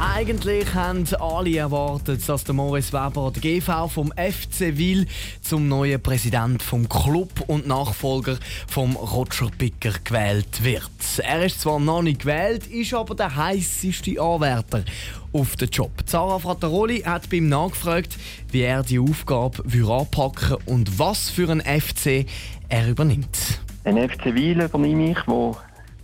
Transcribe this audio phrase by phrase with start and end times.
[0.00, 5.06] Eigentlich haben alle erwartet, dass der Morris Weber, der GV vom FC Wil,
[5.42, 8.38] zum neuen Präsident vom Club und Nachfolger
[8.68, 10.88] vom Roger Picker gewählt wird.
[11.18, 14.84] Er ist zwar noch nicht gewählt, ist aber der heißeste Anwärter
[15.32, 15.90] auf den Job.
[16.06, 18.16] Zara Frattaroli hat beim nachgefragt,
[18.52, 22.24] wie er die Aufgabe anpacken und was für ein FC
[22.68, 23.60] er übernimmt.
[23.82, 25.56] Ein FC Wiel übernehme ich, wo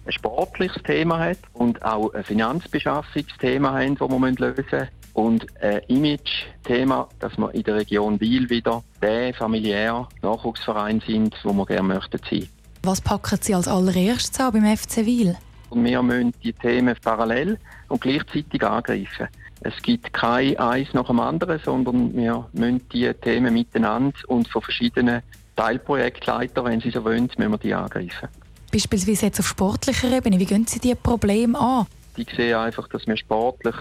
[0.07, 4.89] ein sportliches Thema hat und auch ein Finanzbeschaffungsthema haben, das wir lösen müssen.
[5.15, 11.53] Und ein Image-Thema, dass wir in der Region Wiel wieder der familiäre Nachwuchsverein sind, wo
[11.53, 12.49] wir gerne möchten sein.
[12.83, 15.37] Was packen Sie als allererstes an beim FC Wiel?
[15.71, 17.59] Und wir müssen die Themen parallel
[17.89, 19.29] und gleichzeitig angreifen.
[19.61, 24.61] Es gibt kein eins nach dem anderen, sondern wir müssen die Themen miteinander und von
[24.61, 25.23] verschiedenen
[25.57, 28.29] Teilprojektleitern, wenn sie so wollen, müssen wir die angreifen.
[28.75, 31.87] Beispielsweise jetzt auf sportlicher Ebene, wie gehen Sie diese Probleme an?
[32.17, 33.77] Ich sehe einfach, dass wir sportlich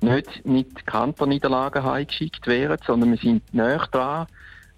[0.00, 4.26] nicht mit Kanterniederlagen heimgeschickt werden, sondern wir sind näher dran.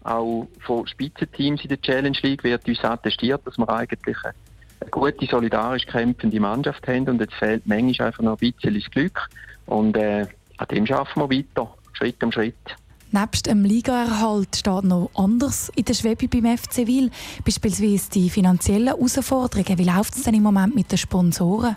[0.03, 5.25] Auch von Spitzenteams in der Challenge League wird uns attestiert, dass wir eigentlich eine gute,
[5.25, 9.19] solidarisch kämpfende Mannschaft haben und jetzt fehlt manchmal einfach noch ein bisschen das Glück
[9.65, 10.27] und äh,
[10.59, 12.77] an dem schaffen wir weiter, Schritt um Schritt.
[13.15, 17.13] Nebst dem Ligaerhalt steht noch anders in der Schwebe beim FC Wil,
[17.45, 19.79] beispielsweise die finanziellen Herausforderungen.
[19.79, 21.77] Wie läuft es denn im Moment mit den Sponsoren?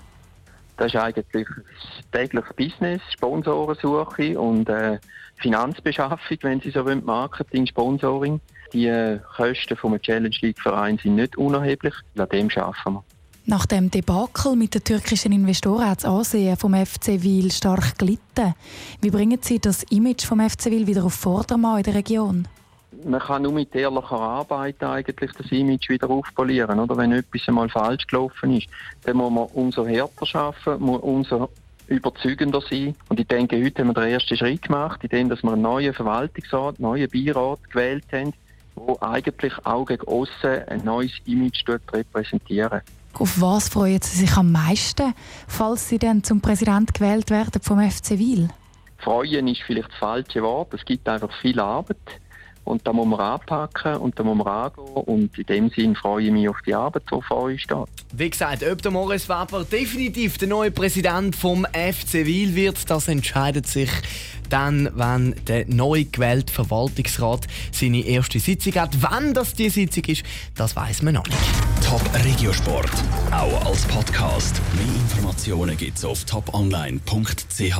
[0.78, 1.46] Das ist eigentlich
[2.12, 4.98] tägliches Business, Sponsorensuche und äh,
[5.36, 8.42] Finanzbeschaffung, wenn Sie so wollen, Marketing, Sponsoring.
[8.74, 11.94] Die äh, Kosten vom Challenge League Verein sind nicht unerheblich.
[12.18, 13.04] An dem arbeiten wir.
[13.50, 18.54] Nach dem Debakel mit den türkischen Investoren hat das Ansehen vom FC Wil stark gelitten.
[19.00, 22.46] Wie bringen Sie das Image vom FC Wil wieder auf Vordermann in der Region?
[23.06, 26.78] Man kann nur mit ehrlicher Arbeit eigentlich das Image wieder aufpolieren.
[26.78, 26.98] Oder?
[26.98, 28.68] Wenn etwas einmal falsch gelaufen ist,
[29.04, 31.50] dann muss man umso härter arbeiten, muss umso
[31.88, 32.96] überzeugender sein.
[33.08, 36.80] Und ich denke, heute haben wir den ersten Schritt gemacht, indem wir einen neuen Verwaltungsrat,
[36.80, 38.34] einen neuen Beirat gewählt haben,
[38.76, 41.64] der eigentlich auch gegen aussen ein neues Image
[41.94, 42.82] repräsentieren.
[43.20, 45.14] Auf was freuen Sie sich am meisten,
[45.48, 48.50] falls Sie dann zum Präsident gewählt werden vom FC Wil?
[49.00, 50.74] Freuen ist vielleicht das falsche Wort.
[50.76, 51.98] Es gibt einfach viel Arbeit.
[52.68, 54.86] Und da muss man anpacken und da muss man angehen.
[55.06, 57.88] Und in dem Sinn freue ich mich auf die Arbeit, die vor uns steht.
[58.14, 63.08] Wie gesagt, ob der Morris Weber definitiv der neue Präsident vom FC Wil wird, das
[63.08, 63.90] entscheidet sich
[64.50, 69.02] dann, wenn der neu gewählte Verwaltungsrat seine erste Sitzung hat.
[69.02, 70.24] Wann das die Sitzung ist,
[70.56, 71.40] das weiß man noch nicht.
[71.86, 72.92] Top Regiosport,
[73.32, 74.62] auch als Podcast.
[74.76, 77.78] Mehr Informationen gibt's auf toponline.ch.